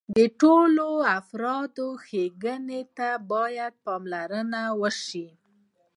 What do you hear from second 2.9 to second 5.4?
ته باید پاملرنه وشي.